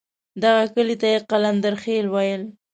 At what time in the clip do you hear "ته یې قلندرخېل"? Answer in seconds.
1.01-2.05